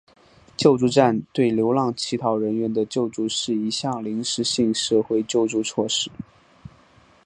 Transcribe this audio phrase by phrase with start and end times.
[0.57, 6.09] 救助站对流浪乞讨人员的救助是一项临时性社会救助措施。